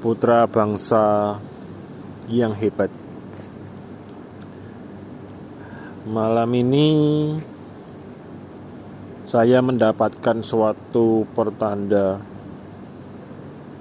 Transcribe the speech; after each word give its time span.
putra 0.00 0.48
bangsa 0.48 1.36
yang 2.32 2.56
hebat. 2.56 2.88
Malam 6.08 6.48
ini 6.56 6.88
saya 9.28 9.60
mendapatkan 9.60 10.40
suatu 10.40 11.28
pertanda 11.36 12.16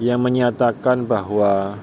yang 0.04 0.20
menyatakan 0.20 1.08
bahwa 1.08 1.80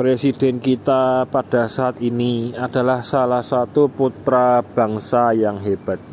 presiden 0.00 0.56
kita 0.56 1.28
pada 1.28 1.68
saat 1.68 2.00
ini 2.00 2.56
adalah 2.56 3.04
salah 3.04 3.44
satu 3.44 3.92
putra 3.92 4.64
bangsa 4.64 5.36
yang 5.36 5.60
hebat. 5.60 6.11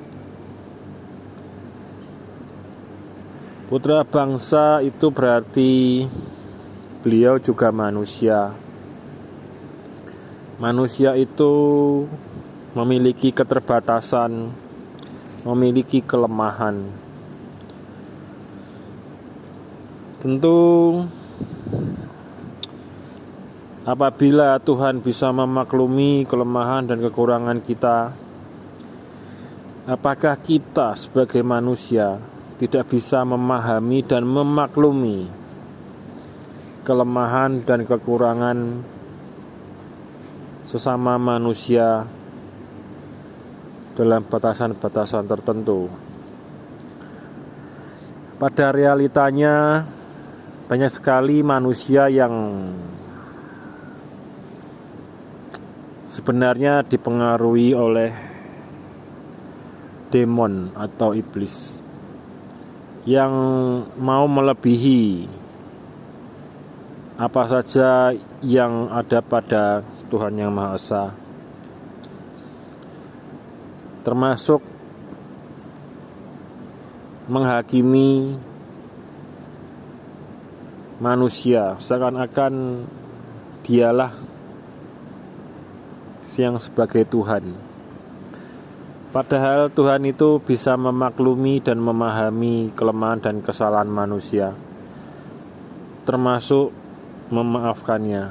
Putra 3.69 4.01
bangsa 4.01 4.81
itu 4.81 5.13
berarti 5.13 6.01
beliau 7.05 7.37
juga 7.37 7.69
manusia. 7.69 8.49
Manusia 10.57 11.13
itu 11.13 11.53
memiliki 12.73 13.29
keterbatasan, 13.29 14.49
memiliki 15.45 16.01
kelemahan. 16.01 16.81
Tentu 20.25 20.57
apabila 23.85 24.57
Tuhan 24.65 24.97
bisa 24.97 25.29
memaklumi 25.29 26.25
kelemahan 26.25 26.89
dan 26.89 27.05
kekurangan 27.05 27.61
kita, 27.61 28.17
apakah 29.85 30.41
kita 30.41 30.97
sebagai 30.97 31.45
manusia 31.45 32.38
tidak 32.59 32.91
bisa 32.91 33.23
memahami 33.23 34.03
dan 34.03 34.27
memaklumi 34.27 35.31
kelemahan 36.83 37.63
dan 37.63 37.87
kekurangan 37.87 38.83
sesama 40.67 41.15
manusia 41.15 42.03
dalam 43.95 44.27
batasan-batasan 44.27 45.23
tertentu. 45.23 45.87
Pada 48.39 48.75
realitanya, 48.75 49.83
banyak 50.67 50.91
sekali 50.91 51.39
manusia 51.43 52.11
yang 52.11 52.35
sebenarnya 56.11 56.83
dipengaruhi 56.83 57.71
oleh 57.71 58.11
demon 60.11 60.73
atau 60.75 61.15
iblis 61.15 61.88
yang 63.07 63.33
mau 63.95 64.25
melebihi 64.27 65.27
apa 67.19 67.43
saja 67.47 68.15
yang 68.39 68.87
ada 68.91 69.19
pada 69.19 69.83
Tuhan 70.07 70.39
Yang 70.39 70.51
Maha 70.51 70.75
Esa 70.75 71.05
termasuk 74.03 74.63
menghakimi 77.29 78.39
manusia 80.99 81.77
seakan-akan 81.79 82.83
dialah 83.63 84.11
yang 86.39 86.55
sebagai 86.55 87.03
Tuhan. 87.03 87.68
Padahal 89.09 89.73
Tuhan 89.73 90.05
itu 90.05 90.37
bisa 90.37 90.77
memaklumi 90.77 91.65
dan 91.65 91.81
memahami 91.81 92.69
kelemahan 92.77 93.17
dan 93.17 93.41
kesalahan 93.41 93.89
manusia, 93.89 94.53
termasuk 96.05 96.69
memaafkannya, 97.33 98.29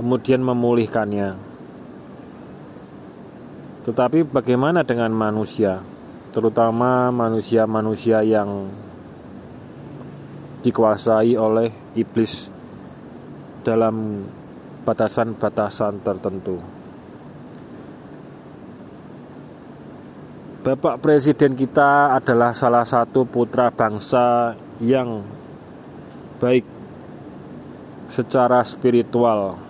kemudian 0.00 0.40
memulihkannya. 0.40 1.36
Tetapi 3.84 4.24
bagaimana 4.24 4.88
dengan 4.88 5.12
manusia, 5.12 5.84
terutama 6.32 7.12
manusia-manusia 7.12 8.24
yang 8.24 8.72
dikuasai 10.64 11.36
oleh 11.36 11.92
iblis 11.92 12.48
dalam 13.60 14.24
batasan-batasan 14.88 16.00
tertentu? 16.00 16.75
Bapak 20.66 20.98
Presiden 20.98 21.54
kita 21.54 22.18
adalah 22.18 22.50
salah 22.50 22.82
satu 22.82 23.22
putra 23.22 23.70
bangsa 23.70 24.50
yang 24.82 25.22
baik 26.42 26.66
secara 28.10 28.66
spiritual. 28.66 29.62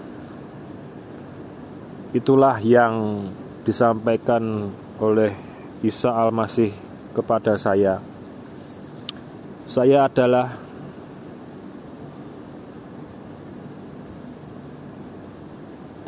Itulah 2.16 2.56
yang 2.64 3.28
disampaikan 3.68 4.72
oleh 4.96 5.36
Isa 5.84 6.16
Al-Masih 6.16 6.72
kepada 7.12 7.60
saya. 7.60 8.00
Saya 9.68 10.08
adalah 10.08 10.56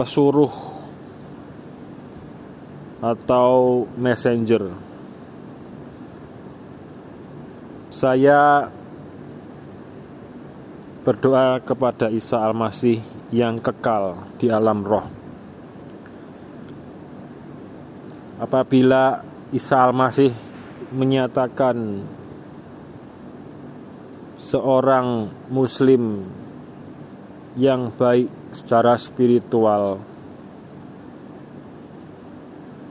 pesuruh 0.01 0.68
atau 2.99 3.87
messenger. 3.95 4.75
Saya 7.95 8.71
berdoa 11.07 11.63
kepada 11.63 12.11
Isa 12.11 12.43
Al-Masih 12.43 13.01
yang 13.33 13.59
kekal 13.59 14.29
di 14.37 14.51
alam 14.51 14.85
roh. 14.85 15.07
Apabila 18.39 19.25
Isa 19.51 19.83
Al-Masih 19.83 20.31
menyatakan 20.95 22.05
seorang 24.39 25.27
muslim 25.51 26.23
yang 27.59 27.91
baik 27.91 28.31
secara 28.55 28.95
spiritual 28.95 29.99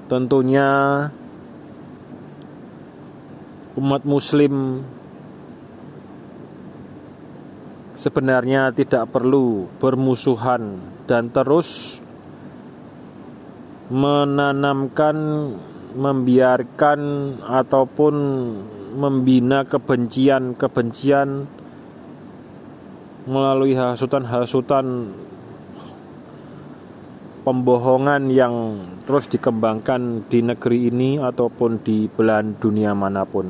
tentunya 0.08 0.70
umat 3.76 4.08
muslim 4.08 4.82
sebenarnya 7.94 8.72
tidak 8.72 9.12
perlu 9.12 9.68
bermusuhan 9.84 10.80
dan 11.06 11.28
terus 11.28 12.00
menanamkan 13.92 15.18
membiarkan 15.98 17.00
ataupun 17.44 18.16
membina 18.96 19.68
kebencian-kebencian 19.68 21.46
melalui 23.28 23.76
hasutan-hasutan 23.76 25.12
pembohongan 27.48 28.28
yang 28.28 28.84
terus 29.08 29.32
dikembangkan 29.32 30.28
di 30.28 30.44
negeri 30.44 30.92
ini 30.92 31.16
ataupun 31.16 31.80
di 31.80 32.12
belahan 32.12 32.60
dunia 32.60 32.92
mana 32.92 33.24
pun. 33.24 33.48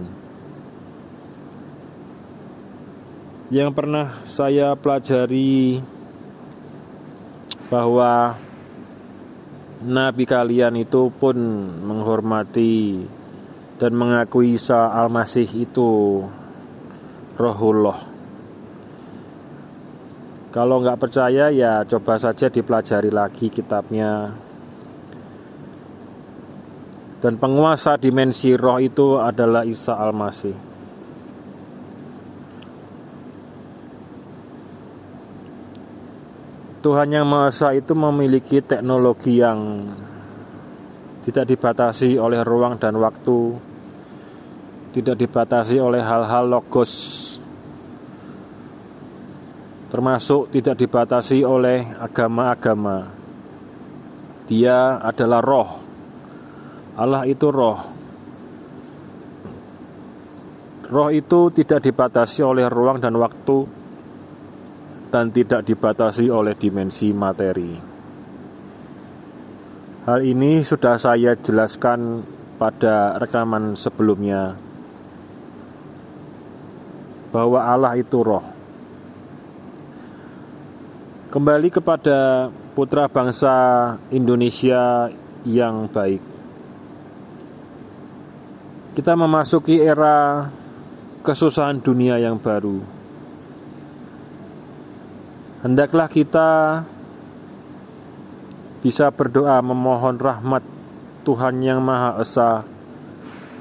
Yang 3.50 3.70
pernah 3.74 4.22
saya 4.30 4.78
pelajari 4.78 5.82
bahwa 7.74 8.38
nabi 9.82 10.24
kalian 10.30 10.78
itu 10.78 11.10
pun 11.18 11.38
menghormati 11.82 13.02
dan 13.82 13.98
mengakui 13.98 14.62
Isa 14.62 14.94
Al-Masih 14.94 15.50
itu 15.58 16.22
rohullah 17.34 18.17
kalau 20.58 20.82
nggak 20.82 20.98
percaya 20.98 21.54
ya 21.54 21.86
coba 21.86 22.18
saja 22.18 22.50
dipelajari 22.50 23.14
lagi 23.14 23.46
kitabnya. 23.54 24.34
Dan 27.22 27.38
penguasa 27.38 27.94
dimensi 28.02 28.58
roh 28.58 28.82
itu 28.82 29.22
adalah 29.22 29.62
Isa 29.62 29.94
Al-Masih. 29.94 30.58
Tuhan 36.82 37.10
yang 37.14 37.30
Maha 37.30 37.54
Esa 37.54 37.78
itu 37.78 37.94
memiliki 37.94 38.58
teknologi 38.58 39.38
yang 39.38 39.86
tidak 41.22 41.54
dibatasi 41.54 42.18
oleh 42.18 42.42
ruang 42.42 42.82
dan 42.82 42.98
waktu, 42.98 43.54
tidak 44.98 45.22
dibatasi 45.22 45.78
oleh 45.78 46.02
hal-hal 46.02 46.50
logos 46.50 46.94
termasuk 49.88 50.52
tidak 50.52 50.76
dibatasi 50.80 51.48
oleh 51.48 51.96
agama-agama. 51.96 53.08
Dia 54.48 55.00
adalah 55.00 55.40
roh. 55.44 55.70
Allah 57.00 57.24
itu 57.28 57.48
roh. 57.52 57.80
Roh 60.88 61.10
itu 61.12 61.52
tidak 61.52 61.84
dibatasi 61.84 62.40
oleh 62.48 62.68
ruang 62.72 63.04
dan 63.04 63.16
waktu 63.20 63.60
dan 65.12 65.32
tidak 65.32 65.68
dibatasi 65.68 66.32
oleh 66.32 66.56
dimensi 66.56 67.12
materi. 67.12 67.72
Hal 70.08 70.24
ini 70.24 70.64
sudah 70.64 70.96
saya 70.96 71.36
jelaskan 71.36 72.24
pada 72.56 73.20
rekaman 73.20 73.76
sebelumnya 73.76 74.56
bahwa 77.36 77.60
Allah 77.68 78.00
itu 78.00 78.24
roh. 78.24 78.57
Kembali 81.38 81.70
kepada 81.70 82.50
putra 82.74 83.06
bangsa 83.06 83.54
Indonesia 84.10 85.06
yang 85.46 85.86
baik. 85.86 86.18
Kita 88.98 89.14
memasuki 89.14 89.78
era 89.78 90.50
kesusahan 91.22 91.78
dunia 91.78 92.18
yang 92.18 92.42
baru. 92.42 92.82
Hendaklah 95.62 96.10
kita 96.10 96.82
bisa 98.82 99.14
berdoa 99.14 99.62
memohon 99.62 100.18
rahmat 100.18 100.66
Tuhan 101.22 101.62
yang 101.62 101.86
Maha 101.86 102.18
Esa 102.18 102.66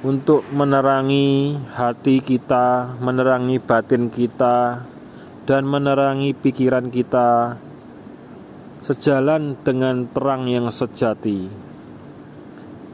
untuk 0.00 0.48
menerangi 0.48 1.60
hati 1.76 2.24
kita, 2.24 2.96
menerangi 3.04 3.60
batin 3.60 4.08
kita, 4.08 4.80
dan 5.44 5.68
menerangi 5.68 6.32
pikiran 6.32 6.88
kita 6.88 7.65
sejalan 8.86 9.58
dengan 9.66 10.06
terang 10.14 10.46
yang 10.46 10.70
sejati, 10.70 11.50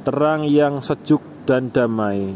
terang 0.09 0.49
yang 0.49 0.81
sejuk 0.81 1.21
dan 1.45 1.69
damai. 1.69 2.33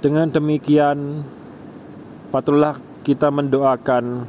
Dengan 0.00 0.32
demikian, 0.32 1.28
patutlah 2.32 2.80
kita 3.04 3.28
mendoakan, 3.28 4.24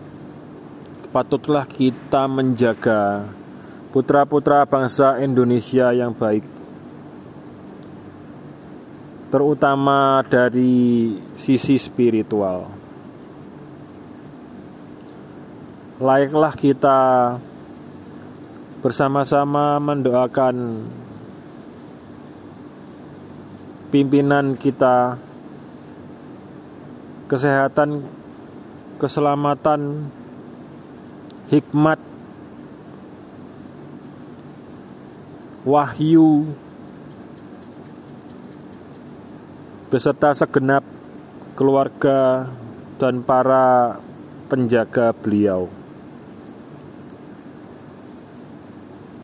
patutlah 1.16 1.64
kita 1.64 2.28
menjaga 2.28 3.24
putra-putra 3.96 4.68
bangsa 4.68 5.24
Indonesia 5.24 5.96
yang 5.96 6.12
baik, 6.12 6.44
terutama 9.32 10.28
dari 10.28 11.16
sisi 11.40 11.80
spiritual. 11.80 12.85
Layaklah 15.96 16.52
kita 16.60 17.00
bersama-sama 18.84 19.80
mendoakan 19.80 20.84
pimpinan 23.96 24.60
kita 24.60 25.16
kesehatan, 27.32 28.04
keselamatan, 29.00 30.12
hikmat, 31.48 32.04
wahyu, 35.64 36.52
beserta 39.88 40.36
segenap 40.36 40.84
keluarga 41.56 42.52
dan 43.00 43.24
para 43.24 43.96
penjaga 44.52 45.16
beliau. 45.16 45.85